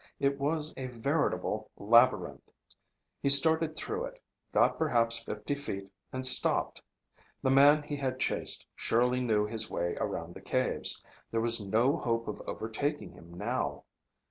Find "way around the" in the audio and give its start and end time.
9.69-10.41